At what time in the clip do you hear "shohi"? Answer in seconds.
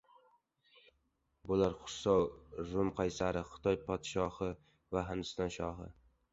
5.61-5.91